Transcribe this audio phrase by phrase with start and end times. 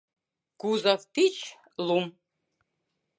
[0.61, 1.35] Кузов тич
[1.87, 2.05] лум.